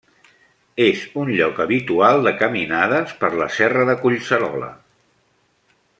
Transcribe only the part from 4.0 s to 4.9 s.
Collserola.